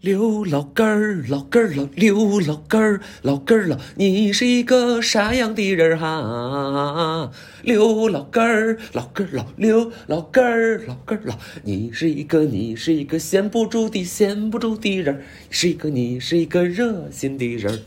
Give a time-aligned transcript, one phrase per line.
[0.00, 7.30] 刘老根儿，老根儿老刘老根儿，老根儿老，你是一个啥样的人哈？
[7.62, 11.34] 刘老根儿，老根儿老刘老根儿，老根儿老，
[11.64, 17.78] 你是一个你是一个闲不住的闲不住的人，是一个你是一个热心的人。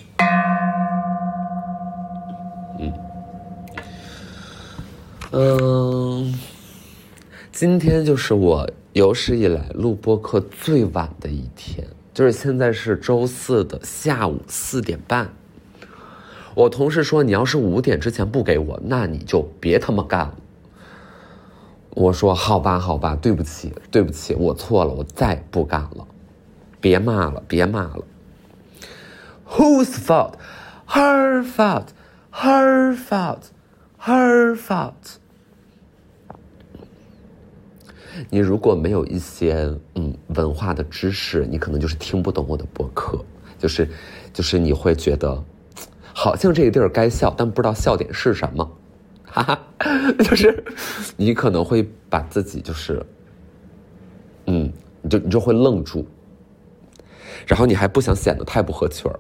[2.80, 2.93] 嗯
[5.32, 6.39] 嗯，
[7.52, 11.88] 今天就是我有史以来录播课最晚的一天。
[12.14, 15.34] 就是现在是周四的下午四点半，
[16.54, 20.35] 我同事说你要是五点之前不给我，那你就别他妈干了。
[21.90, 26.07] 我说好吧，好吧，对不起，对不起，我错了，我再不干了。
[26.80, 28.04] 别骂了，别骂了。
[29.48, 30.34] Whose fault?
[30.88, 31.88] Her fault.
[32.32, 33.52] Her fault.
[33.99, 35.18] Her fault.
[38.30, 43.23] 你如果没有一些嗯文化的知识，你可能就是听不懂我的博客，
[43.58, 43.90] 就是
[44.31, 45.44] 就是你会觉得
[46.13, 48.71] 好像这个地儿该笑，但不知道笑点是什么，
[49.26, 49.60] 哈哈，
[50.20, 50.63] 就是
[51.18, 53.04] 你可能会把自己就是
[54.45, 56.05] 嗯，你就你就会愣住，
[57.48, 59.20] 然后你还不想显得太不合群儿，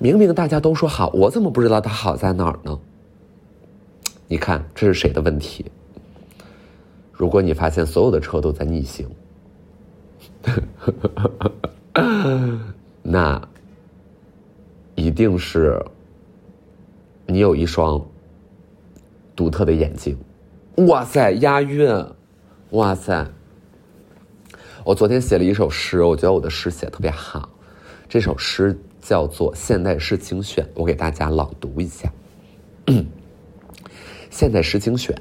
[0.00, 2.78] 明明大家都说好，我怎么不知道它好在哪儿呢？
[4.26, 5.70] 你看这是谁的问题？
[7.22, 9.08] 如果你发现所有的车都在逆行，
[13.00, 13.40] 那
[14.96, 15.80] 一定是
[17.24, 18.04] 你有一双
[19.36, 20.18] 独特的眼睛。
[20.88, 22.04] 哇塞，押韵！
[22.70, 23.24] 哇塞！
[24.82, 27.48] 我昨天写了一首诗，我觉得我的诗写特别好。
[28.08, 32.12] 这首诗叫做《现代诗精选》，我给大家朗读一下。
[34.28, 35.16] 现代诗精选。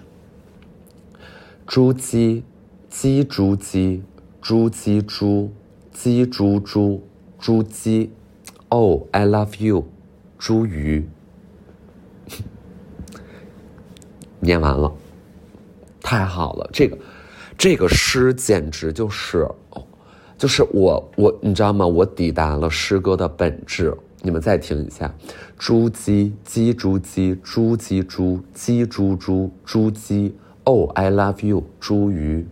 [1.71, 2.43] 猪鸡，
[2.89, 4.03] 鸡猪鸡，
[4.41, 5.53] 猪鸡猪，
[5.93, 7.01] 鸡猪猪，
[7.39, 8.11] 猪鸡。
[8.67, 9.85] Oh, I love you，
[10.37, 11.07] 猪鱼。
[14.41, 14.93] 念完了，
[16.01, 16.69] 太好了！
[16.73, 16.97] 这个，
[17.57, 19.47] 这个诗简直就是，
[20.37, 21.87] 就是我我你知道吗？
[21.87, 23.97] 我抵达了诗歌的本质。
[24.21, 25.15] 你们再听一下：
[25.57, 30.35] 猪鸡，鸡猪鸡，猪鸡猪，鸡猪猪，猪鸡。
[30.63, 32.45] Oh, I love you，茱萸。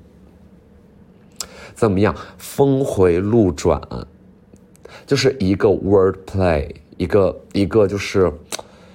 [1.75, 2.15] 怎么样？
[2.37, 3.79] 峰回路转，
[5.05, 8.33] 就是一个 word play，一个一个就是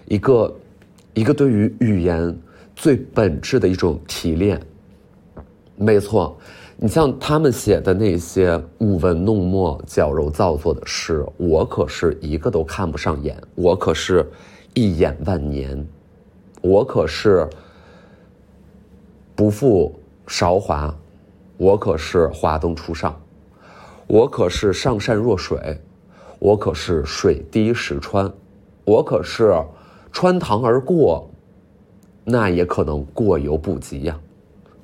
[0.06, 0.54] 一个
[1.14, 2.36] 一个对于语言
[2.74, 4.60] 最本质的一种提炼。
[5.76, 6.36] 没错，
[6.76, 14.28] 你像他们写的那些舞文弄墨、矫揉造作的诗，我可是一个都看不上眼，我可是
[14.74, 15.86] 一眼万年，
[16.60, 17.48] 我可是。
[19.36, 19.92] 不负
[20.28, 20.94] 韶华，
[21.56, 23.20] 我可是华灯初上，
[24.06, 25.76] 我可是上善若水，
[26.38, 28.32] 我可是水滴石穿，
[28.84, 29.52] 我可是
[30.12, 31.28] 穿堂而过，
[32.22, 34.16] 那也可能过犹不及呀，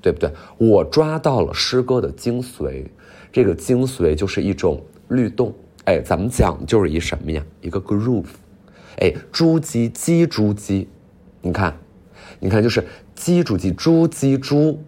[0.03, 0.29] 对不对？
[0.59, 2.85] 我抓到了诗歌的精髓，
[3.31, 7.45] 这个精髓就是一种律动，哎，咱们讲就是一什么呀？
[7.61, 8.27] 一个 groove，
[8.99, 10.89] 哎，猪鸡鸡猪鸡，
[11.41, 11.79] 你看，
[12.41, 12.85] 你看就是。
[13.21, 14.83] 鸡主鸡猪鸡猪，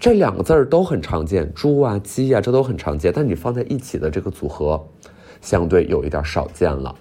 [0.00, 3.12] 这两个字儿都很常见，猪啊鸡啊，这都很常见。
[3.14, 4.84] 但你放在一起的这个组合，
[5.40, 6.92] 相对有一点少见了，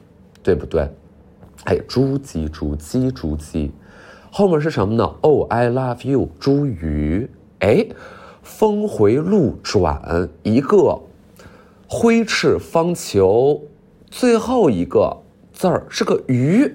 [0.43, 0.87] 对不对？
[1.63, 3.71] 哎，猪鸡猪鸡猪鸡，
[4.29, 7.27] 后面是什么呢？Oh I love you，猪鱼。
[7.61, 7.83] 哎，
[8.43, 11.01] 峰回路转，一个
[11.87, 13.61] 挥斥方遒，
[14.11, 15.17] 最后一个
[15.51, 16.71] 字儿是个鱼。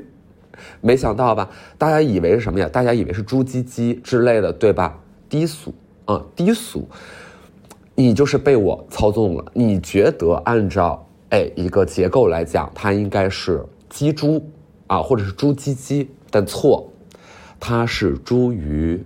[0.80, 1.48] 没想到吧？
[1.78, 2.68] 大家以为是什么呀？
[2.68, 4.98] 大家以为是猪鸡鸡之类的，对吧？
[5.28, 5.72] 低俗
[6.06, 6.88] 啊，低俗！
[7.94, 9.44] 你就是被我操纵了。
[9.54, 14.44] 你觉得按照哎一个结构来讲，它应该是鸡猪
[14.86, 16.90] 啊，或者是猪鸡鸡，但错，
[17.60, 19.04] 它是猪鱼。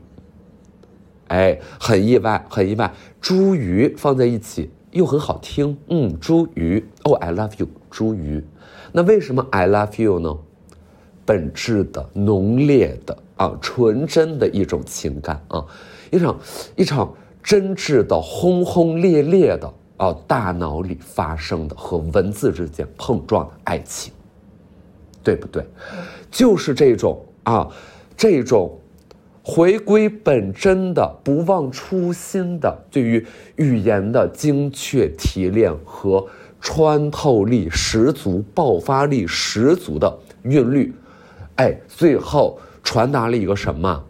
[1.29, 2.93] 哎，很意外，很意外。
[3.21, 6.85] 猪鱼放在一起又很好听，嗯，猪鱼。
[7.03, 8.45] Oh, I love you，猪鱼。
[8.93, 10.37] 那为什么 I love you 呢？
[11.25, 15.65] 本质的、浓烈的啊，纯真的一种情感啊，
[16.11, 16.39] 一场
[16.77, 17.13] 一场
[17.43, 24.13] 真挚的、轰轰烈烈的啊，大脑里发生的和文字之间碰撞的爱情，
[25.23, 25.65] 对不对？
[26.31, 27.69] 就是这种啊，
[28.17, 28.79] 这种
[29.43, 33.25] 回归本真的、不忘初心的，对于
[33.57, 36.27] 语言的精确提炼和
[36.61, 40.93] 穿透力十足、爆发力十足的韵律。
[41.57, 44.05] 哎，最后传达了一个什么？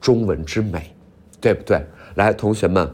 [0.00, 0.94] 中文之美，
[1.40, 1.84] 对不对？
[2.14, 2.88] 来，同学们，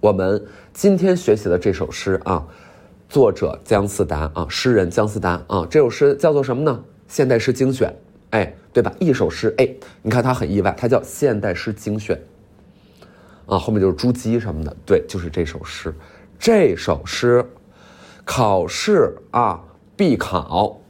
[0.00, 2.44] 我们今天学习的这首诗啊，
[3.08, 6.82] 作者姜思达啊，诗人姜思达啊，这首诗叫做什么呢？
[7.06, 7.94] 现代诗精选，
[8.30, 8.92] 哎，对吧？
[8.98, 9.68] 一首诗，哎，
[10.02, 12.20] 你看他很意外，他叫现代诗精选，
[13.46, 15.94] 啊，后面就是朱姬什么的，对，就是这首诗，
[16.38, 17.44] 这首诗，
[18.24, 19.62] 考试啊
[19.94, 20.80] 必考，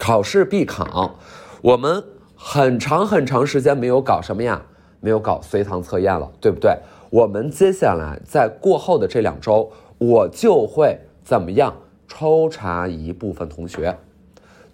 [0.00, 1.16] 考试必考，
[1.60, 2.02] 我们
[2.34, 4.60] 很长很长时间没有搞什么呀？
[5.00, 6.76] 没有搞随堂测验了，对不对？
[7.10, 9.70] 我们接下来在过后的这两周。
[9.98, 11.76] 我就会怎么样
[12.08, 13.94] 抽查一部分同学，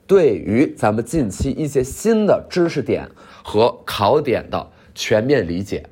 [0.07, 3.11] 对于咱们近期一些新的知识点
[3.43, 5.85] 和考点的全面理解。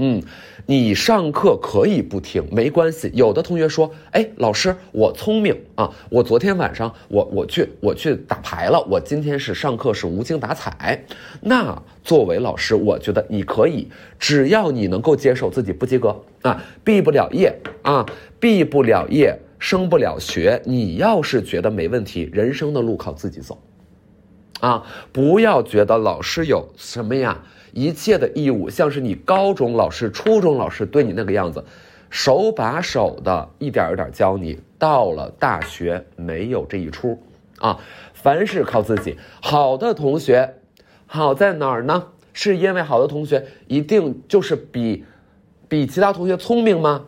[0.00, 0.22] 嗯，
[0.66, 3.10] 你上课可以不听，没关系。
[3.14, 11.04] 有的同学说：“哎，老师，我聪明啊，我昨天晚上我我去我去打牌了，我今天是上课是无精打采。”
[11.42, 13.88] 那作为老师，我觉得你可以，
[14.20, 17.52] 只要你能够接受自己不及格啊，毕不了业
[17.82, 18.06] 啊，
[18.38, 20.62] 毕不了业，升不了学。
[20.64, 23.58] 你要是觉得没问题，人生的路靠自己走，
[24.60, 27.42] 啊，不要觉得老师有什么呀。
[27.78, 31.64] 一切的义务，像是你高中老师、初中老师对你那个样子，
[32.10, 34.58] 手把手的一点一点教你。
[34.76, 37.16] 到了大学没有这一出，
[37.58, 37.78] 啊，
[38.14, 39.16] 凡事靠自己。
[39.40, 40.54] 好的同学，
[41.06, 42.04] 好在哪儿呢？
[42.32, 45.04] 是因为好的同学一定就是比，
[45.68, 47.04] 比其他同学聪明吗？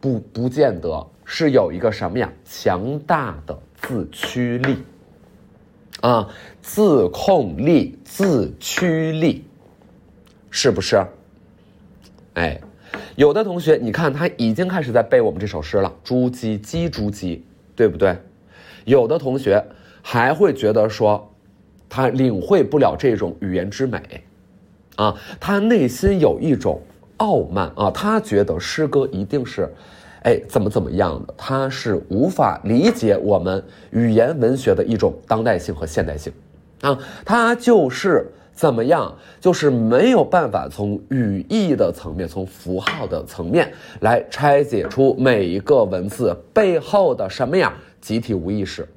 [0.00, 2.32] 不，不见得是有一个什么呀？
[2.42, 4.76] 强大的自驱力，
[6.00, 6.26] 啊，
[6.62, 9.44] 自控力、自驱力。
[10.56, 11.04] 是不是？
[12.32, 12.58] 哎，
[13.14, 17.44] 有的同学，你看他已经开始在背我们这首诗了，“朱姬鸡朱姬”，
[17.76, 18.16] 对不对？
[18.86, 19.62] 有的同学
[20.00, 21.30] 还会觉得说，
[21.90, 24.00] 他领会不了这种语言之美，
[24.96, 26.80] 啊，他内心有一种
[27.18, 29.70] 傲慢啊，他觉得诗歌一定是，
[30.22, 36.32] 哎，怎么怎么样的，他是无法理解我们语言文学的一种当代性和现代性，
[36.80, 38.32] 啊，他就是。
[38.56, 39.14] 怎么样？
[39.38, 43.70] 就是没有办法从语义的层面，从符号的层面
[44.00, 47.72] 来拆解出每一个文字背后的什么呀？
[48.00, 48.88] 集体无意识，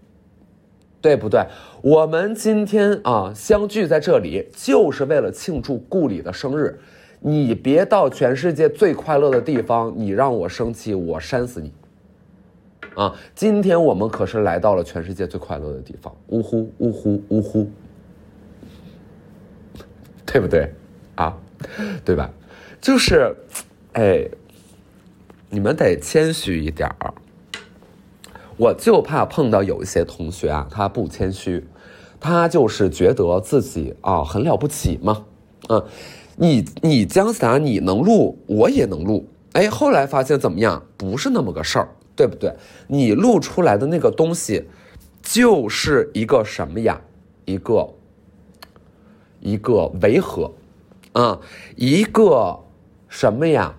[1.01, 1.45] 对不对？
[1.81, 6.79] 我们今天啊相聚在这里，就是为了庆祝顾里的生日。
[7.19, 11.69] 你别到全世界最快乐的地方，你让我生气，我扇死你！
[12.95, 16.15] 啊，今天我们可是来到了全世界最快乐的地方。
[16.27, 17.67] 呜呼呜呼呜呼！
[20.31, 20.71] 对不对，
[21.15, 21.35] 啊，
[22.05, 22.29] 对吧？
[22.79, 23.35] 就是，
[23.93, 24.23] 哎，
[25.49, 27.13] 你们得谦虚一点儿。
[28.55, 31.65] 我就怕碰到有一些同学啊，他不谦虚，
[32.19, 35.25] 他就是觉得自己啊很了不起嘛。
[35.69, 35.83] 嗯，
[36.35, 39.27] 你你姜思达你能录，我也能录。
[39.53, 40.85] 哎，后来发现怎么样？
[40.95, 42.53] 不是那么个事儿，对不对？
[42.87, 44.63] 你录出来的那个东西，
[45.23, 47.01] 就是一个什么呀？
[47.45, 47.89] 一个。
[49.39, 50.53] 一个维和，
[51.13, 51.39] 啊，
[51.75, 52.59] 一个
[53.07, 53.73] 什么呀？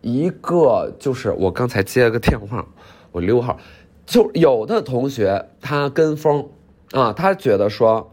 [0.00, 2.66] 一个就是我刚才接了个电话，
[3.10, 3.58] 我溜号，
[4.04, 6.46] 就有的同学他跟风，
[6.92, 8.12] 啊，他觉得说，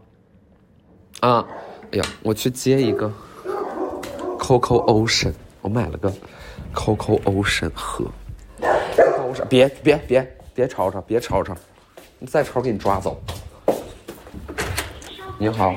[1.20, 1.46] 啊，
[1.90, 3.12] 哎呀，我去接一个
[4.38, 6.10] ，Coco Ocean，我买了个
[6.74, 8.06] Coco Ocean 喝
[8.58, 11.54] Ocean，别别别别吵吵，别吵吵，
[12.18, 13.20] 你再吵给你抓走。
[15.38, 15.74] 你好。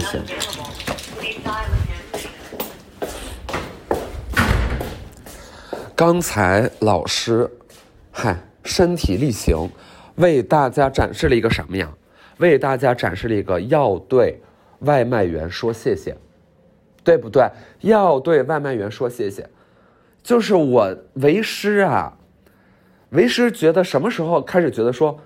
[0.00, 0.20] 谢谢。
[5.94, 7.48] 刚才老师，
[8.10, 9.70] 嗨，身体力行，
[10.16, 11.92] 为大家展示了一个什么呀？
[12.38, 14.40] 为大家展示了一个要对
[14.80, 16.16] 外卖员说谢谢，
[17.04, 17.48] 对不对？
[17.82, 19.48] 要对外卖员说谢谢，
[20.24, 22.18] 就是我为师啊，
[23.10, 25.20] 为师觉得什么时候开始觉得说，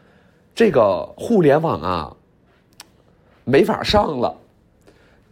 [0.54, 2.14] 这个互联网啊。
[3.44, 4.37] 没法上了，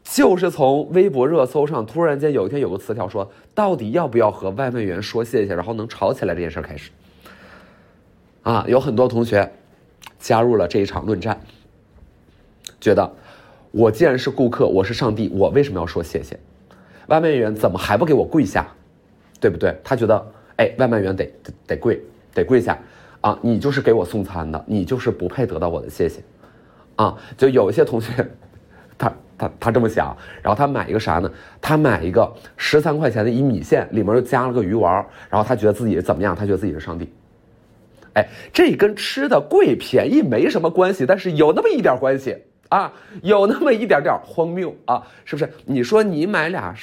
[0.09, 6.91] 就是从微博热搜上突然间有一天有个词条说，到底要不要和外卖员说谢谢，然后能吵起来这件事开始。
[8.43, 9.53] 啊，有很多同学
[10.19, 11.41] 加入了这一场论战，
[12.81, 13.13] 觉得
[13.73, 16.39] 我既然是顾客，我是上帝，我为什么要说谢谢？
[17.09, 18.67] 外卖员怎么还不给我跪下？
[19.41, 19.77] 对不对？
[19.83, 21.29] 他觉得，哎，外卖员得
[21.67, 22.01] 得跪，
[22.33, 22.79] 得跪下
[23.21, 23.39] 啊！
[23.43, 26.23] 你就是给我送餐的，你就是不配得到我的谢谢。
[26.95, 28.27] 啊，就有一些同学，
[28.97, 31.31] 他他他这么想，然后他买一个啥呢？
[31.61, 34.95] 他买一个十三块钱的一米线，里面又加了个鱼丸，
[35.29, 36.35] 然后他觉得自己怎么样？
[36.35, 37.13] 他觉得自己是上帝。
[38.15, 42.35] 哎，这跟吃的贵便宜没什么关系，但是有那么一点关系
[42.71, 42.91] 啊，
[43.23, 45.53] 有那么一点点荒谬啊，是不是？
[45.67, 46.75] 你说你买俩，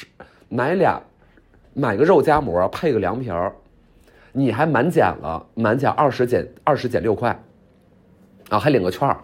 [0.47, 1.01] 买俩，
[1.73, 3.51] 买个肉夹馍配个凉皮儿，
[4.31, 7.35] 你还满减了，满减二十减二十减六块，
[8.49, 9.17] 啊，还领个券儿，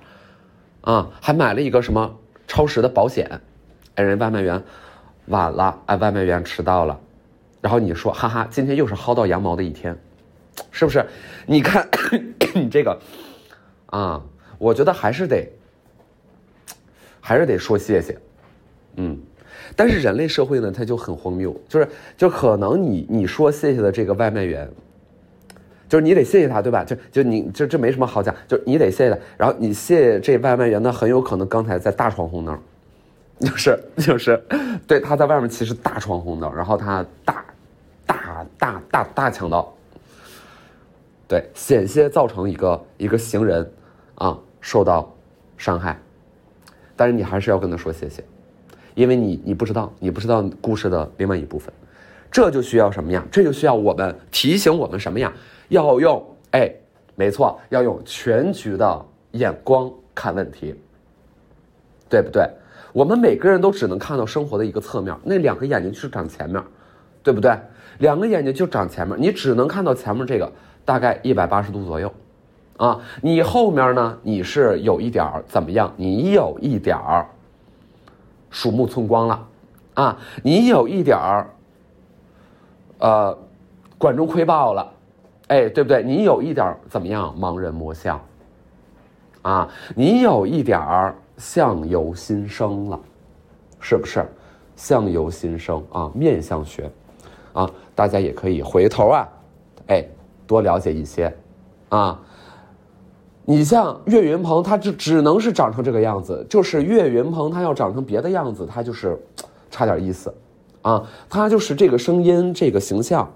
[0.82, 2.18] 啊，还买了一个什么
[2.50, 3.30] 超时的保险，
[3.94, 4.62] 哎，人外卖员
[5.28, 7.00] 晚了，哎，外卖员迟到了，
[7.62, 9.96] 然后你说哈哈，今天又是薅到羊毛的一天，
[10.72, 11.06] 是不是？
[11.46, 11.88] 你看
[12.56, 13.00] 你这个，
[13.86, 14.22] 啊，
[14.58, 15.48] 我觉得还是得
[17.22, 18.18] 还是得说谢谢，
[18.96, 19.18] 嗯。
[19.76, 21.88] 但是人类社会呢，它就很荒谬，就是
[22.18, 24.68] 就可能你你说谢谢的这个外卖员，
[25.90, 26.84] 就是你得谢谢他，对吧？
[26.84, 29.18] 就就你这这没什么好讲，就是你得谢谢他。
[29.38, 32.58] 然后你谢谢这外卖员，那很有可能刚才在大闯红灯，
[33.42, 34.40] 就是就是，
[34.86, 37.44] 对，他在外面其实大闯红灯，然后他大
[38.06, 39.74] 大大大大抢道，
[41.28, 43.70] 对，险些造成一个一个行人
[44.16, 45.12] 啊受到
[45.58, 46.00] 伤害，
[46.96, 48.24] 但是你还是要跟他说谢谢。
[48.96, 51.74] 因为你你不知道，你不知道故事的另外一部分，
[52.30, 53.26] 这就需要什么呀？
[53.32, 55.32] 这就需要我们提醒我们什么呀？
[55.70, 56.72] 要用哎，
[57.16, 60.76] 没错，要用全局的眼光看问题，
[62.10, 62.48] 对不对？
[62.92, 66.62] 我们每个人都只能看到生活的一个侧面，那两个眼睛就是长前面，
[67.24, 67.58] 对不对？
[68.00, 70.52] 两个眼睛就长前面，你只能看到前面这个
[70.84, 72.12] 大概一百八十度左右，
[72.78, 74.18] 啊，你后面呢？
[74.24, 75.94] 你是有一点儿怎么样？
[75.96, 77.26] 你有一点儿。
[78.52, 79.48] 鼠目寸光了，
[79.94, 81.48] 啊，你有一点儿，
[82.98, 83.38] 呃，
[84.00, 84.92] 管中窥豹了，
[85.50, 86.02] 哎，对不对？
[86.02, 87.36] 你有一点怎么样？
[87.38, 88.20] 盲人摸象，
[89.44, 93.00] 啊，你有一点儿相由心生了，
[93.80, 94.26] 是不是？
[94.76, 96.90] 相由心生啊，面相学，
[97.52, 99.28] 啊，大家也可以回头啊，
[99.88, 100.06] 哎，
[100.48, 101.36] 多了解一些，
[101.90, 102.20] 啊。
[103.44, 106.46] 你像岳云鹏，他就只能是长成这个样子。
[106.48, 109.20] 就是岳云鹏，他要长成别的样子，他就是
[109.72, 110.32] 差点意思，
[110.84, 113.28] 啊，他就是这个声音、这个形象、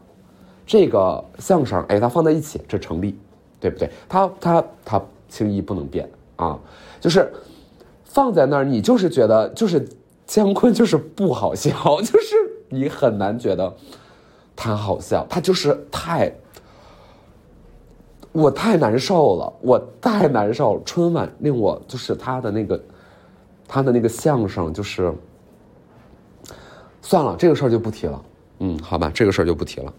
[0.66, 3.18] 这个相声，哎，他放在一起，这成立，
[3.60, 3.90] 对不对？
[4.08, 6.60] 他他他轻易不能变啊，
[7.00, 7.32] 就是
[8.06, 9.88] 放在那儿，你就是觉得就是
[10.26, 12.36] 姜昆就是不好笑， 就是
[12.70, 13.74] 你很难觉得
[14.56, 16.34] 他好笑，他就是太。
[18.32, 20.82] 我太难受了，我太难受。
[20.84, 22.84] 春晚令我就是他的那个，
[23.68, 25.14] 他的那个相声就是，
[27.00, 28.26] 算了，这个事儿就不提了。
[28.58, 29.94] 嗯，好吧，这个事儿就不提了。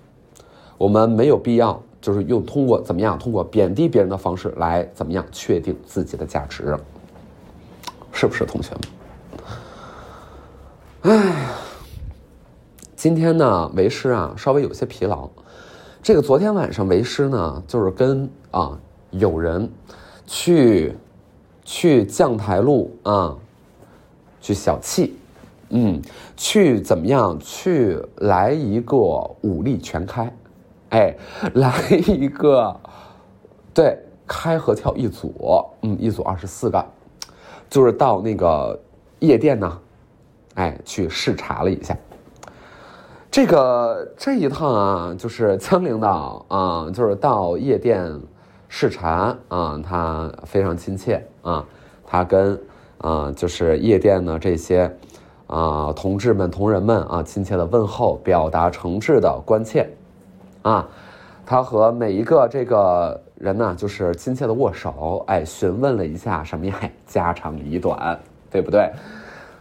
[0.77, 6.77] 我们没有必要就是用通过怎么样，通过贬低别人的方式来怎么样确定自己的价值，
[8.13, 8.81] 是不是，同学们？
[11.03, 11.49] 哎，
[12.97, 15.29] 今天呢，为师啊，稍微有些疲劳。
[16.03, 18.79] 这个昨天晚上为师呢，就是跟啊
[19.11, 19.71] 有人
[20.27, 20.95] 去
[21.65, 23.37] 去将台路啊，
[24.41, 25.17] 去小气，
[25.71, 26.01] 嗯，
[26.37, 27.39] 去怎么样？
[27.41, 30.31] 去来一个武力全开，
[30.91, 31.17] 哎，
[31.55, 31.73] 来
[32.07, 32.79] 一个
[33.73, 36.85] 对开合跳一组，嗯，一组二十四个，
[37.69, 38.79] 就是到那个
[39.19, 39.81] 夜店呢，
[40.55, 41.97] 哎，去视察了一下。
[43.31, 48.21] 这个这一趟啊，就是江领导啊，就是到夜店
[48.69, 51.67] 视察啊，他非常亲切啊，
[52.07, 52.61] 他跟
[52.99, 54.97] 啊就是夜店的这些
[55.49, 59.91] 啊同志们、同仁们啊亲切的问候，表达诚挚的关切
[60.65, 60.89] 啊，
[61.47, 66.75] 他和每一个这个人呢，就是亲切的握手，哎，询问了一下什么呀，
[67.07, 68.19] 家长里短，
[68.51, 68.91] 对不对？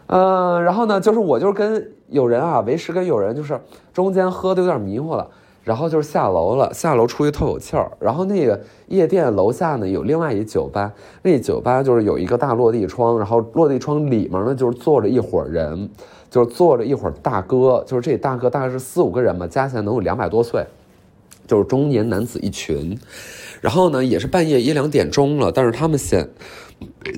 [0.08, 1.92] 嗯，然后呢，就是我就是跟。
[2.10, 3.60] 有人啊，为师跟有人就是
[3.92, 5.28] 中间喝的有点迷糊了，
[5.64, 7.90] 然后就是下楼了，下楼出去透口气儿。
[8.00, 10.94] 然后那个夜店楼下呢有另外一酒吧，
[11.24, 15.90] 那酒吧就是有一个大落地窗，然后落地窗里面呢就是坐着一伙人，
[16.30, 20.64] 就是坐着一伙大哥，就是这大哥大概是四五个人吧，加起来能有两百多岁，
[21.48, 22.98] 就是中年男子一群。
[23.62, 26.30] 然后呢也是半夜一两点钟了，但是他们显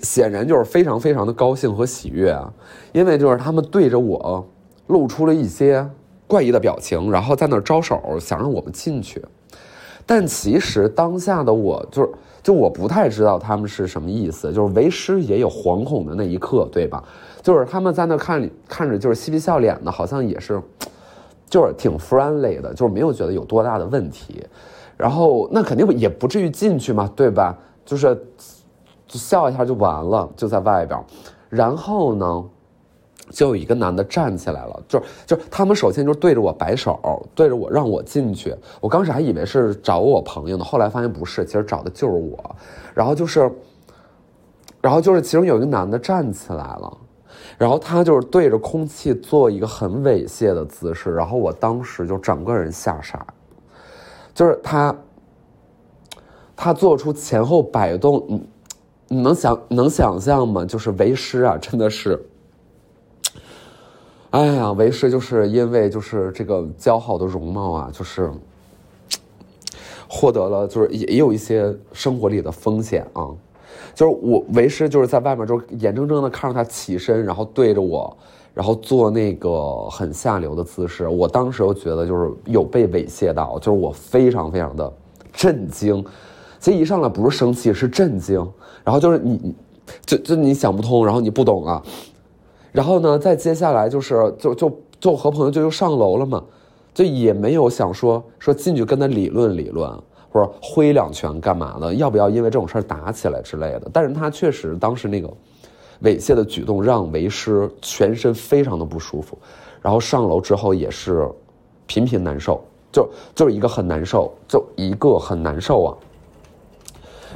[0.03, 2.53] 显然就是非常非常的高兴和喜悦啊，
[2.93, 4.47] 因为就是他们对着我。
[4.87, 5.83] 露出了一些
[6.27, 9.19] 怪异的表情，然后在那招手，想让我们进去。
[10.05, 12.09] 但其实当下的我就是，
[12.43, 14.53] 就我不太知道他们是什么意思。
[14.53, 17.03] 就是为师也有惶恐的那一刻，对吧？
[17.41, 20.61] 就是他们在那看看着，就是嬉皮笑脸的，好像也是，
[21.49, 24.45] 就是挺 friendly 的，就是没有觉得有多大的问题。
[24.97, 27.57] 然后那肯定也不至于进去嘛，对吧？
[27.85, 28.17] 就是
[29.07, 30.99] 笑一下就完了，就在外边。
[31.49, 32.45] 然后呢？
[33.31, 38.55] 就有一个男的站起来了，就就他们首先就对着我摆手，对着我让我进去。
[38.79, 42.55] 我刚始还以为是找我朋友呢，后来发现不是，其实找的就是我。
[42.93, 43.51] 然后就是，
[44.79, 46.97] 然后就是其中有一个男的站起来了，
[47.57, 53.25] 然后他就是对着空气做一个很猥亵的姿势，然后我当时就整个人吓傻，
[54.33, 54.95] 就是他，
[56.55, 58.49] 他做出前后摆动，你
[59.07, 60.65] 你能想能想象吗？
[60.65, 62.25] 就是为师啊，真的是，
[64.31, 68.31] 哎呀，为师就是因为就是这个姣好的容貌啊，就是
[70.09, 73.27] 获得了，就是也也有一些生活里的风险啊。
[73.95, 78.15] 就是我为师就是在外面，就眼睁睁的看着他起身，然后对着我，
[78.53, 81.07] 然后做那个很下流的姿势。
[81.07, 84.93] 我当时又觉得就是有被猥亵到，就是我非常非常的
[85.31, 86.03] 震惊。
[86.59, 88.35] 其实一上来不是生气，是震惊。
[88.83, 89.55] 然后就是你，
[90.05, 91.81] 就就你想不通，然后你不懂啊。
[92.73, 96.43] 然后呢，再接下来就是就就就和朋友就又上楼了嘛，
[96.93, 99.89] 就也没有想说说进去跟他理论理论。
[100.35, 101.93] 或者挥两拳干嘛的？
[101.93, 103.89] 要不要因为这种事儿打起来之类的？
[103.93, 105.29] 但是他确实当时那个
[106.03, 109.37] 猥亵的举动让为师全身非常的不舒服，
[109.81, 111.25] 然后上楼之后也是
[111.85, 112.61] 频频难受，
[112.91, 115.95] 就就是一个很难受，就一个很难受啊。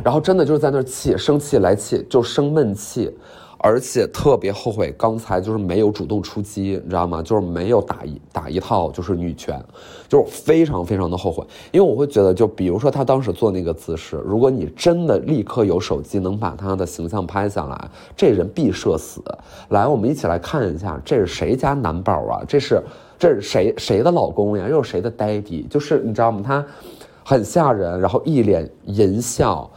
[0.03, 3.17] 然后真的就是在那儿气，生气来气就生闷气。
[3.61, 7.21] 而且特别后悔刚才就是没有主动出击，你知道吗？
[7.21, 9.61] 就是没有打一打一套就是女拳，
[10.07, 11.45] 就是非常非常的后悔。
[11.71, 19.21] 因为我会觉得，就比如说他当时做那个姿势，如果你真的立刻有手机能把他的形象拍下来，这人必社死。
[19.69, 22.41] 来，我们一起来看一下，这是谁家男宝啊？
[22.47, 22.81] 这是
[23.17, 24.69] 这是谁谁的老公呀？
[24.69, 25.67] 又是谁的 daddy？
[25.67, 26.41] 就是你知道吗？
[26.41, 26.65] 他
[27.25, 29.69] 很吓人，然后一脸淫笑。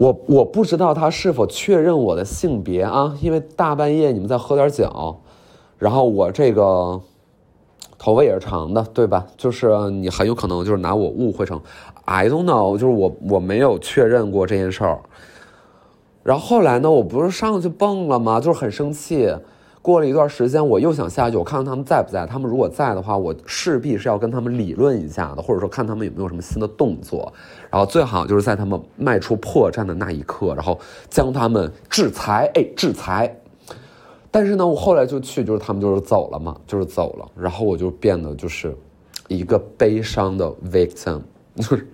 [0.00, 5.14] 我我不知道他是否确认我的性别啊，因为大半夜你们在喝点酒，
[5.76, 6.98] 然后我这个
[7.98, 9.26] 头发也是长的，对吧？
[9.36, 11.60] 就是你很有可能就是拿我误会成
[12.06, 14.98] ，I don't know，就是我我没有确认过这件事儿。
[16.22, 18.40] 然后后来呢，我不是上去蹦了吗？
[18.40, 19.30] 就是很生气。
[19.82, 22.26] 过了一段时间，我又想下去，我看看他们在不在。
[22.26, 27.32] 他们如果在的话，我势必是要跟他们理论一下的，或者说看他们有没有什么新的动作。
[27.70, 32.50] 然后最好就是在他们迈出破绽的那一刻，然后将他们制裁。
[32.54, 33.34] 哎，制裁。
[34.30, 37.26] 但是呢，我后来就去，就是他们就是走了嘛，就是走了。
[37.34, 38.76] 然后我就变得就是
[39.28, 41.22] 一个悲伤的 victim，
[41.56, 41.88] 就 是，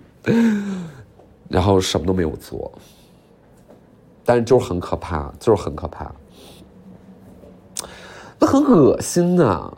[1.47, 2.69] 然后什么都没有做。
[4.25, 6.13] 但是就是很可怕，就是很可怕。
[8.39, 9.73] 那很恶心呐，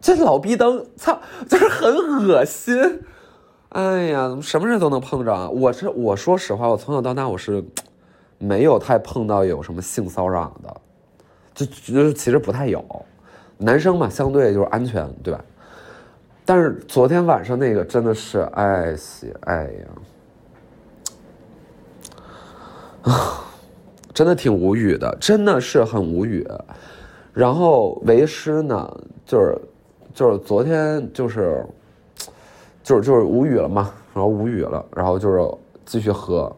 [0.00, 3.02] 这老逼灯，操，就是很恶心。
[3.68, 5.48] 哎呀，什么人都能碰着。
[5.50, 7.64] 我是我说实话，我从小到大我是
[8.38, 10.80] 没有太碰到有什么性骚扰的，
[11.54, 12.84] 就就其实不太有。
[13.58, 15.44] 男生嘛，相对就是安全，对吧？
[16.44, 19.70] 但是昨天晚上那个真的是，哎西，哎
[23.04, 23.44] 呀，啊，
[24.12, 26.44] 真的挺无语的，真的是很无语。
[27.32, 29.58] 然后为师呢，就是，
[30.12, 31.64] 就是昨天就是，
[32.82, 36.54] 就是就是无语了嘛，然后无语了，然后就是继续喝，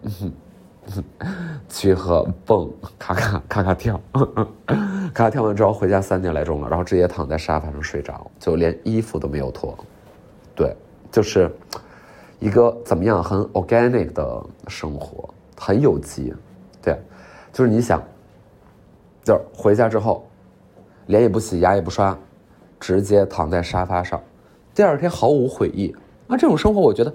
[1.68, 4.00] 继续喝蹦咔咔咔咔跳，
[4.66, 9.78] 咔咔跳完之后回家三点来钟了，然后直接躺在沙发上睡着，就连衣服都没有脱，
[10.56, 10.74] 对，
[11.12, 11.48] 就是
[12.40, 16.34] 一个怎么样很 organic 的生活，很有机，
[16.82, 17.00] 对，
[17.52, 18.02] 就是你想，
[19.22, 20.26] 就是回家之后。
[21.06, 22.16] 脸也不洗，牙也不刷，
[22.80, 24.20] 直接躺在沙发上，
[24.74, 25.94] 第二天毫无悔意。
[26.26, 27.12] 那这种生活，我觉得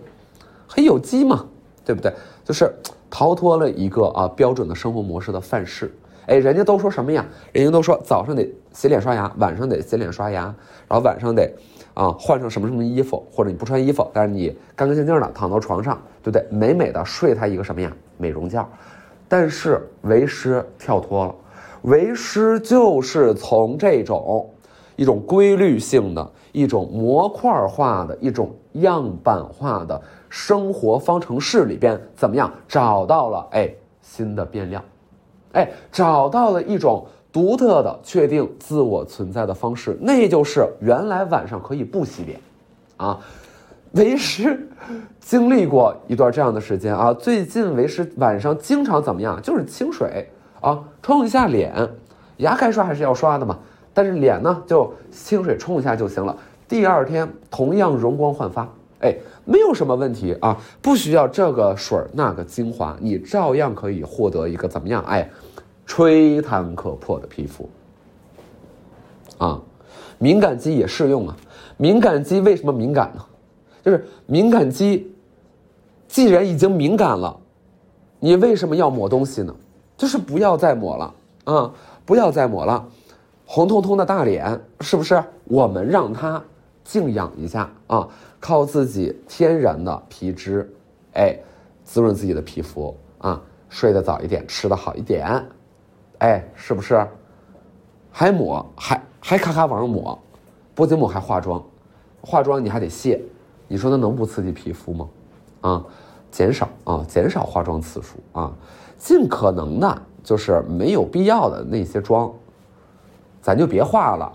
[0.68, 1.46] 很有机嘛，
[1.84, 2.14] 对不对？
[2.44, 2.72] 就是
[3.10, 5.92] 逃脱了一个啊标准的生活模式的范式。
[6.28, 7.26] 哎，人家都说什么呀？
[7.52, 10.44] 人家都说早上得洗脸刷牙，晚上得洗脸刷牙，
[10.88, 11.52] 然后晚上得
[11.96, 16.46] 啊换上什么什么衣服，或者你不穿衣服，但是你干干净净的躺到床上，对不对？
[16.52, 17.92] 美美的睡他一个什么呀？
[18.18, 18.64] 美容觉。
[19.28, 21.36] 但是为师跳脱了。
[21.84, 24.50] 为师就是从这种
[24.96, 33.70] 一种规律性的、一种模块化的、一种样板化的生活方程式里边，怎么样找到了哎
[34.02, 34.84] 新的变量，
[35.54, 42.40] 哎找到了一种独特的确定自我存在的方式，那就是原来晚上可以不洗脸，
[42.98, 43.18] 啊，
[43.94, 44.68] 为师
[45.22, 50.30] 经历过一段这样的时间啊，最近为师晚上经常怎么样，就是清水。
[50.62, 51.74] 啊，冲一下脸，
[52.38, 53.58] 牙该刷还是要刷的嘛。
[53.94, 56.38] 但是脸呢，就清水冲一下就行了。
[56.68, 58.68] 第二天同样容光焕发，
[59.02, 65.04] 哎，没有什么问题啊，不需要这个水那个精华，你照样可以获得一个怎么样？
[65.06, 65.30] 哎，
[65.86, 67.68] 吹弹可破的皮肤。
[69.38, 69.60] 啊，
[70.18, 71.36] 敏感肌也适用啊。
[71.78, 73.26] 敏感肌为什么敏感呢？
[73.84, 75.12] 就是敏感肌
[76.08, 77.40] 既然已经敏感了，
[78.20, 79.56] 你为什么要抹东西呢？
[80.00, 81.74] 就是不要再抹了啊！
[82.06, 82.88] 不要再抹了，
[83.46, 85.22] 红彤彤的大脸是不是？
[85.44, 86.42] 我们让它
[86.86, 88.08] 静养一下啊！
[88.40, 90.74] 靠自己天然的皮脂，
[91.16, 91.38] 哎，
[91.84, 95.46] 滋润自己的皮肤啊，睡得早一点，吃的好一点，
[96.20, 97.06] 哎，是不是？
[98.10, 100.18] 还抹，还还咔咔往上抹，
[100.74, 101.62] 不仅抹还化妆，
[102.22, 103.22] 化妆你还得卸，
[103.68, 105.10] 你说那能不刺激皮肤吗？
[105.60, 105.86] 啊，
[106.32, 108.54] 减少啊，减少化妆次数啊，
[109.00, 112.32] 尽可能的就是没有必要的那些妆，
[113.42, 114.32] 咱就别化了，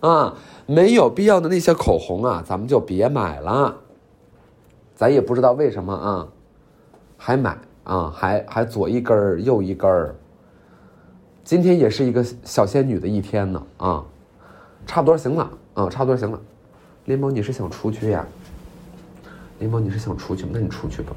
[0.00, 0.34] 啊，
[0.66, 3.74] 没有必要的那些口红啊，咱们就别买了，
[4.94, 6.28] 咱也不知道为什么啊，
[7.16, 10.14] 还买啊，还还左一根儿右一根儿。
[11.44, 14.04] 今天也是一个小仙女的一天呢啊，
[14.86, 16.38] 差不多行了啊，差不多行了。
[17.06, 18.26] 林某，你是想出去呀？
[19.58, 20.46] 林某，你是想出去？
[20.52, 21.12] 那你出去吧。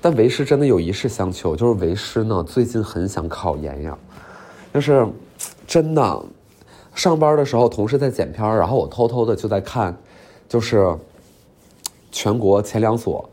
[0.00, 3.98] 但为师真的有一事相求，就是为师呢最近很想考研呀，
[4.72, 5.06] 就是
[5.66, 6.22] 真的，
[6.94, 9.96] 上班的时候同事在剪片然后我偷偷的就在看，
[10.48, 10.96] 就是
[12.10, 13.28] 全国前两所。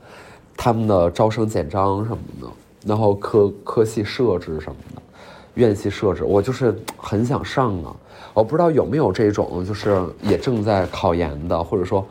[0.60, 2.48] 他们的招生简章什么的，
[2.84, 5.02] 然后科科系设置什么的，
[5.54, 7.96] 院系设置，我就是很想上啊。
[8.34, 12.04] 我不知道有没有这种，就是也正在考研的，或者说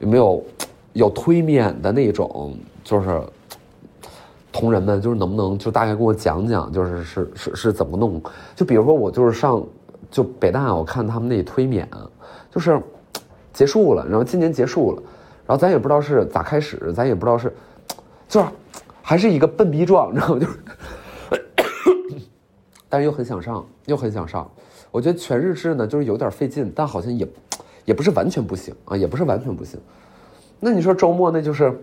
[0.00, 0.44] 有没有
[0.92, 3.22] 有推免的那种，就是
[4.54, 8.22] 同仁们，就是能不能就大概跟我讲讲，就是是是是怎么弄？
[8.54, 9.60] 就比如说我就是上
[10.12, 11.88] 就北大，我看他们那推免，
[12.52, 12.80] 就是
[13.52, 15.02] 结束了，然后今年结束了，
[15.44, 17.52] 然后咱也不知道是咋开始，咱也不知道是。
[18.28, 18.46] 就是，
[19.02, 20.38] 还是一个笨逼状，你知道吗？
[20.38, 20.58] 就是，
[22.88, 24.48] 但是又很想上，又很想上。
[24.92, 27.26] 我觉得全日制呢，就是有点费劲，但好像也，
[27.84, 29.80] 也不是完全不行啊，也不是完全不行。
[30.60, 31.76] 那你说周末那就是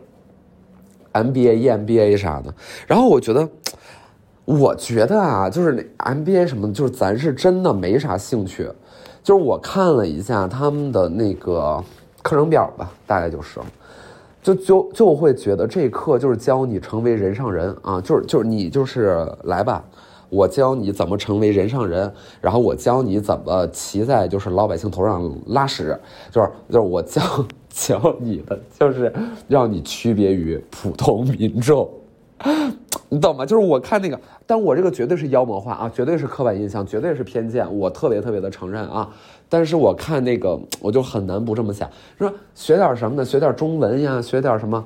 [1.13, 2.53] MBA、EMBA 啥的。
[2.87, 3.47] 然后我觉得，
[4.45, 8.69] 我觉得啊，就是那 MBA 什么，就是咱是真的没啥兴趣。
[9.23, 11.83] 就是我看了一下他们的那个
[12.23, 13.59] 课程表吧，大概就是。
[14.43, 19.83] 就就就会觉得这课就是教你成为人上人啊，就是就是你就是来吧，
[20.29, 25.95] 我教你怎么成为人上人，然后我教你怎么骑在就是老百姓头上拉屎，
[26.31, 27.21] 就是就是我教
[27.71, 29.11] 教你的就是
[29.47, 31.89] 让你区别于普通民众。
[33.09, 33.45] 你懂吗？
[33.45, 39.07] 就是我看那个，但我这个绝对是妖魔化啊，绝对是刻板印象，绝对是偏见，我特别特别的承认啊。
[39.47, 43.25] 但是我看那个，我就很难不这么想，说学点什么呢？
[43.25, 44.83] 学点中文呀，学点什么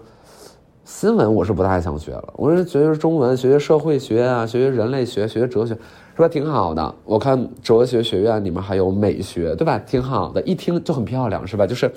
[0.84, 2.34] 新闻，我是不太想学了。
[2.36, 5.74] 我说学学中文，学学社会学啊，学学人类学，学学哲学，
[6.16, 6.28] 是吧？
[6.28, 6.96] 挺好的。
[7.06, 9.80] 我看哲学学院里面还有美学，对吧？
[9.80, 11.66] 挺好的，一听就很漂亮，是吧？
[11.66, 11.90] 就是，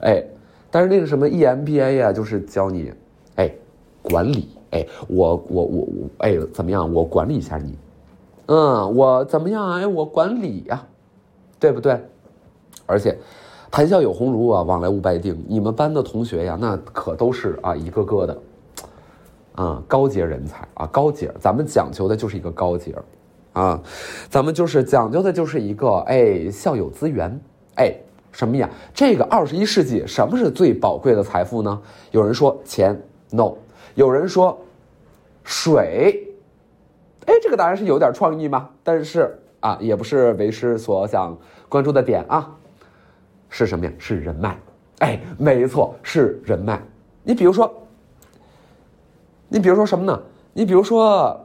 [0.00, 0.24] 哎，
[0.70, 2.92] 但是那个什么 EMBA 呀，就是教你，
[3.36, 3.50] 哎，
[4.02, 4.48] 管理。
[4.72, 6.92] 哎，我我我我，哎，怎么样？
[6.92, 7.78] 我管理一下你，
[8.46, 9.70] 嗯，我怎么样？
[9.74, 10.84] 哎，我管理呀，
[11.60, 11.98] 对不对？
[12.84, 13.16] 而且，
[13.70, 15.42] 谈笑有鸿儒啊，往来无白丁。
[15.48, 18.38] 你们班的同学呀，那可都是啊，一个个的，
[19.54, 21.32] 啊，高阶人才啊，高阶。
[21.40, 22.92] 咱们讲求的就是一个高阶，
[23.52, 23.80] 啊，
[24.28, 27.40] 咱们就是讲究的就是一个哎，校友资源。
[27.76, 27.94] 哎，
[28.36, 28.68] 什么呀？
[28.92, 31.80] 这个二十一世纪，什么是最宝贵的财富呢？
[32.10, 32.94] 有人说钱
[33.30, 33.54] ，no。
[33.94, 34.60] 有人说，
[35.42, 36.22] 水，
[37.24, 41.34] 哎，这个当然是有点创意嘛，但是啊，也不是为师所想
[41.66, 42.54] 关注的点啊，
[43.48, 43.92] 是什么呀？
[43.98, 44.60] 是人脉，
[44.98, 46.78] 哎，没错，是人脉。
[47.22, 47.74] 你比如说，
[49.48, 50.22] 你比如说什么呢？
[50.52, 51.40] 你比如说，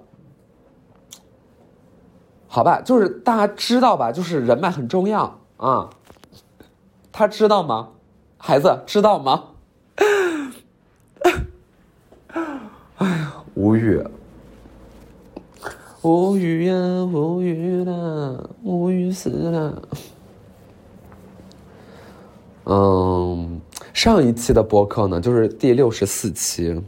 [2.50, 5.90] 好吧，就是大家知道吧，就是人脉很重要啊，
[7.12, 7.90] 他知道吗？
[8.38, 9.44] 孩子知道吗？
[12.98, 14.04] 哎呀，无语，
[16.02, 16.74] 无语呀，
[17.06, 19.82] 无语了，无语死了。
[22.66, 23.60] 嗯，
[23.94, 26.80] 上一期的播客呢，就是第六十四期，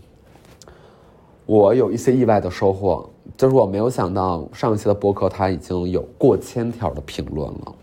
[1.45, 7.75] 我有一些意外的收获，就是我没有想到上一期的播客它已经有过千条的评论了。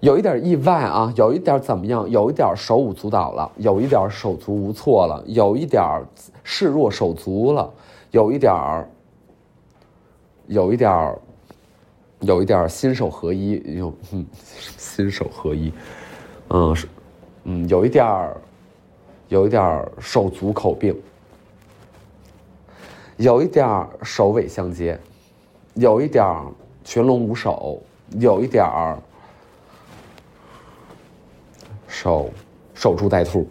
[0.00, 2.08] 有一点意外啊，有一点怎么样？
[2.10, 5.82] 有一点手舞足蹈了，有一点手足无措了，有一点
[6.44, 7.72] 视若手足了，
[8.10, 8.52] 有一点
[10.46, 11.16] 有一点
[12.20, 14.24] 有一点心手合一，有嗯，
[14.76, 15.72] 心手合一，
[16.50, 16.86] 嗯是，
[17.44, 18.06] 嗯有一点
[19.28, 20.94] 有一点手足口病，
[23.16, 23.66] 有一点
[24.02, 24.98] 首尾相接，
[25.74, 26.22] 有一点
[26.84, 27.80] 群龙无首，
[28.18, 28.98] 有一点儿。
[31.96, 32.28] 守
[32.74, 33.48] 守株待兔，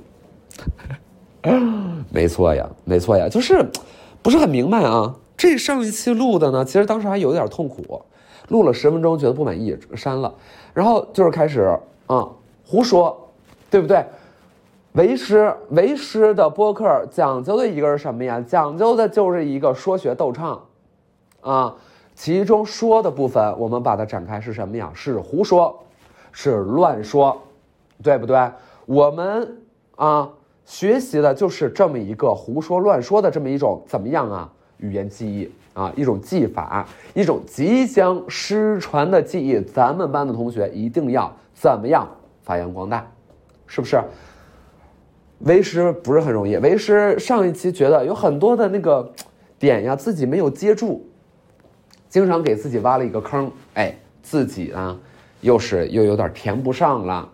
[2.11, 3.67] 没错呀，没错呀，就是
[4.21, 5.15] 不是很明白啊。
[5.35, 8.03] 这上一期录的呢，其实当时还有点痛苦，
[8.49, 10.31] 录了十分钟，觉得不满意，删了。
[10.75, 12.29] 然后就是开始啊
[12.63, 13.17] 胡说，
[13.71, 14.05] 对不对？
[14.91, 18.39] 为师为师的播客讲究的一个是什么呀？
[18.47, 20.61] 讲究的就是一个说学逗唱，
[21.41, 21.75] 啊，
[22.13, 24.91] 其中说的部分我们把它展开是什么呀？
[24.93, 25.83] 是胡说，
[26.31, 27.41] 是乱说，
[28.01, 28.51] 对不对？
[28.85, 29.57] 我们
[29.95, 30.29] 啊
[30.65, 34.51] 学习的就是这么一个胡说乱说的这么一种怎么样啊？
[34.77, 39.59] 语言记忆啊，一种技法，一种即将失传的记忆。
[39.61, 42.07] 咱们班的同学一定要怎么样
[42.43, 43.05] 发扬光大，
[43.65, 44.01] 是不是？
[45.39, 46.57] 为师不是很容易。
[46.57, 49.09] 为师上一期觉得有很多的那个
[49.59, 51.05] 点呀，自己没有接住，
[52.09, 54.99] 经常给自己挖了一个坑，哎，自己呢
[55.41, 57.29] 又是又有点填不上了，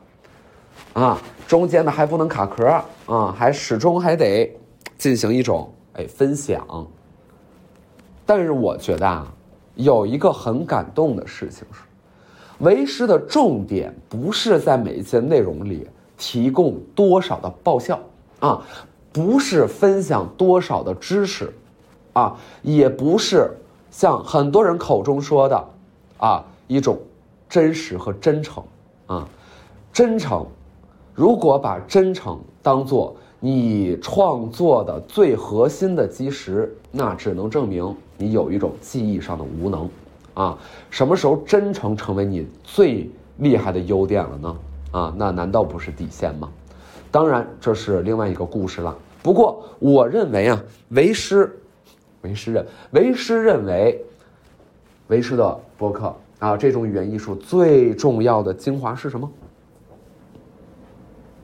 [0.93, 2.65] 啊，中间呢还不能卡壳
[3.05, 4.51] 啊，还始终还得
[4.97, 6.65] 进行一种哎分享。
[8.25, 9.31] 但是我觉得啊，
[9.75, 11.81] 有一个很感动的事情是，
[12.59, 15.87] 为师的重点不是在每一节内容里。
[16.23, 17.99] 提供多少的爆笑
[18.41, 18.61] 啊？
[19.11, 21.51] 不是分享多少的知识，
[22.13, 23.49] 啊，也不是
[23.89, 25.67] 像很多人口中说的，
[26.19, 26.95] 啊，一种
[27.49, 28.63] 真实和真诚
[29.07, 29.27] 啊。
[29.91, 30.45] 真诚，
[31.21, 39.87] 如果把真诚当做你创作的最核心的基石，那只能证明你有一种记忆上的无能
[40.33, 40.57] 啊。
[40.89, 43.07] 什么时候真诚成为你最
[43.37, 44.57] 厉害的优点了呢？
[44.89, 46.49] 啊，那难道不是底线吗？
[47.11, 48.97] 当然，这是另外一个故事了。
[49.21, 51.55] 不过，我认为啊，为师，
[52.23, 54.03] 为师认，为师认为，
[55.09, 59.29] 为师的博客啊，这种语言艺术最重要的精华是什么？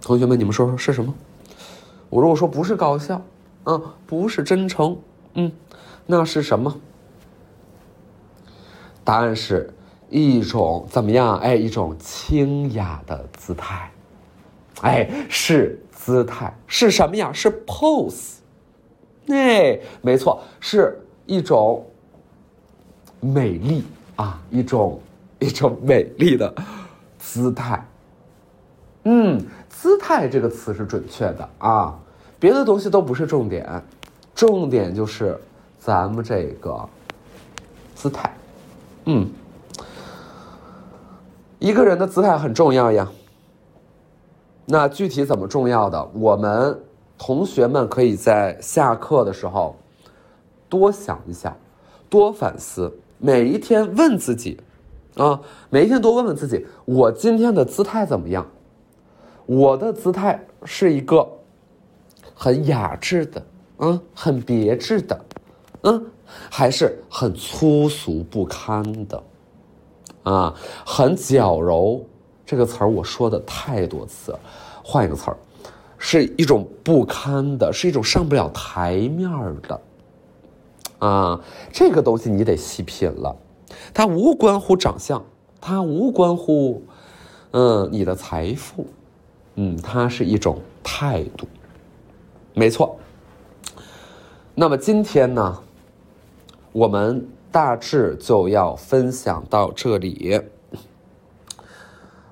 [0.08, 1.14] 同学们，你们说说是什么？
[2.10, 3.22] 我如果说不是搞笑，
[3.66, 4.98] 啊，不是真诚，
[5.34, 5.52] 嗯，
[6.06, 6.74] 那是什么？
[9.04, 9.70] 答案是。
[10.10, 11.38] 一种怎么样？
[11.40, 13.92] 哎，一种清雅的姿态，
[14.80, 17.30] 哎，是姿态，是什么呀？
[17.34, 18.36] 是 pose，
[19.28, 21.86] 哎，没错，是一种
[23.20, 23.84] 美丽
[24.16, 25.02] 啊，一种
[25.40, 26.56] 一种美丽的
[27.20, 27.86] 姿态。
[29.04, 31.98] 嗯，姿态这个词是准确的啊，
[32.40, 33.84] 别的东西都不是重点，
[34.36, 35.40] 重点就是
[35.80, 36.88] 咱们这个
[37.96, 38.36] 姿态，
[39.06, 39.30] 嗯。
[41.60, 43.10] 一个人的姿态很重要呀。
[44.66, 46.08] 那具体怎么重要的？
[46.14, 46.80] 我们
[47.18, 49.76] 同学们可以在下课的时候
[50.70, 51.58] 多想一想，
[52.10, 52.94] 多反思。
[53.18, 54.60] 每一天问自己，
[55.16, 58.46] 啊，每一天多问问自己：我今天的姿态怎么样？
[59.48, 61.28] 我的姿态是一个
[62.36, 63.44] 很雅致的，
[63.80, 65.26] 嗯，很别致的，
[65.82, 66.06] 嗯，
[66.52, 69.24] 还是很粗俗不堪的？
[70.24, 70.54] 啊，
[70.86, 72.06] 很矫揉，
[72.46, 74.38] 这个词儿我说的太多次，
[74.84, 75.38] 换一个词儿，
[75.98, 79.32] 是一种不堪的，是一种上不了台面
[79.62, 79.82] 的。
[81.00, 81.40] 啊，
[81.72, 83.34] 这个东西你得细品了，
[83.94, 85.24] 它无关乎长相，
[85.62, 86.84] 它无关乎，
[87.52, 88.86] 嗯，你的财富，
[89.58, 91.46] 嗯，它是一种态度，
[92.54, 92.98] 没错。
[94.56, 95.62] 那么今天呢，
[96.72, 97.28] 我们。
[97.50, 100.40] 大致就要分享到这里。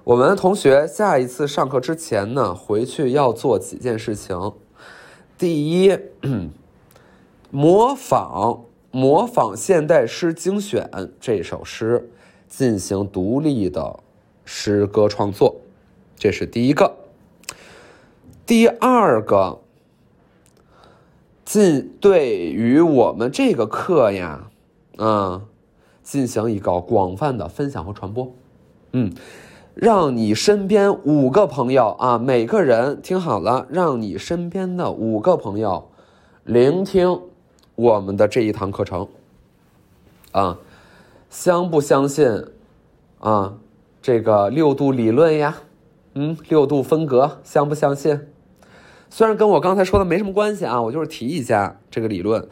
[0.04, 4.38] 我们同学下一次上课之前呢，回去要做几件事情。
[5.36, 5.98] 第一，
[7.50, 10.88] 模仿模仿现代诗精选
[11.20, 12.12] 这首诗，
[12.48, 14.00] 进行独立的
[14.44, 15.56] 诗歌创作，
[16.16, 16.94] 这是第一个。
[18.45, 19.60] 第二个，
[21.43, 24.47] 进对于我们这个课呀。
[24.97, 25.41] 啊，
[26.03, 28.31] 进行一个广泛的分享和传播，
[28.93, 29.12] 嗯，
[29.73, 35.89] 让你身边五个朋友啊，每个人听好了，让你身边的五个朋友
[36.45, 37.19] 聆听
[37.75, 39.05] 我们的这一堂课程，
[40.31, 40.58] 啊，
[41.29, 42.45] 相不相信
[43.19, 43.58] 啊？
[44.01, 45.58] 这个六度理论呀，
[46.13, 48.17] 嗯，六度分隔，相不相信？
[49.10, 52.48] 虽然跟我刚才说的没什么关系啊，我就是提一下这个理论。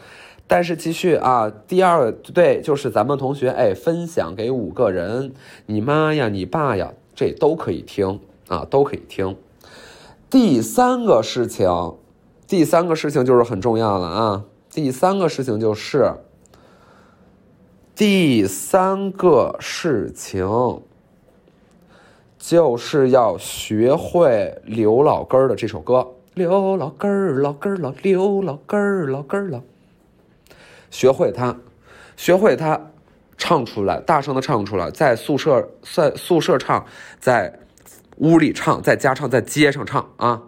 [0.46, 5.34] 但是继续啊，第二对就是咱们同学哎，分享给五个人，
[5.66, 9.38] 你妈呀，你爸呀，这都可以听啊，都可以听。
[10.30, 11.96] 第三个事情，
[12.46, 14.44] 第三个事情就是很重要了啊。
[14.70, 16.14] 第三个事情就是，
[17.96, 20.82] 第三个事情
[22.38, 29.62] 就是要学会刘老根儿的这首歌，刘老根儿，老根儿老，刘老根儿，老根儿老。
[30.90, 31.56] 学会它，
[32.18, 32.92] 学会它，
[33.38, 36.86] 唱出来，大声的唱出来，在宿舍在宿舍唱，
[37.20, 37.60] 在
[38.18, 40.42] 屋里唱，在家唱，在街上唱啊！